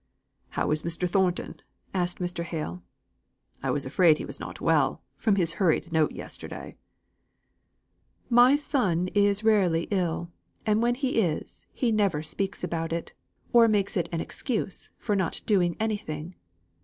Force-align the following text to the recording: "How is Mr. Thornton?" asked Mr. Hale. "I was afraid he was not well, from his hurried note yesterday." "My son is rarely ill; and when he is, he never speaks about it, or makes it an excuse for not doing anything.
"How 0.57 0.71
is 0.71 0.81
Mr. 0.81 1.07
Thornton?" 1.07 1.57
asked 1.93 2.17
Mr. 2.17 2.43
Hale. 2.43 2.81
"I 3.61 3.69
was 3.69 3.85
afraid 3.85 4.17
he 4.17 4.25
was 4.25 4.39
not 4.39 4.59
well, 4.59 5.03
from 5.15 5.35
his 5.35 5.53
hurried 5.61 5.91
note 5.91 6.11
yesterday." 6.13 6.75
"My 8.27 8.55
son 8.55 9.09
is 9.09 9.43
rarely 9.43 9.87
ill; 9.91 10.31
and 10.65 10.81
when 10.81 10.95
he 10.95 11.21
is, 11.21 11.67
he 11.71 11.91
never 11.91 12.23
speaks 12.23 12.63
about 12.63 12.91
it, 12.91 13.13
or 13.53 13.67
makes 13.67 13.95
it 13.95 14.09
an 14.11 14.21
excuse 14.21 14.89
for 14.97 15.15
not 15.15 15.41
doing 15.45 15.77
anything. 15.79 16.33